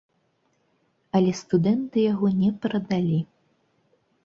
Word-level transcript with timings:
Але 1.19 1.31
студэнты 1.41 2.07
яго 2.13 2.33
не 2.41 2.51
прадалі. 2.65 3.23